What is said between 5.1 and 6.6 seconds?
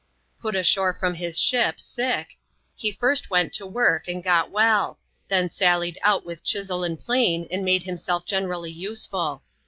then sallied out with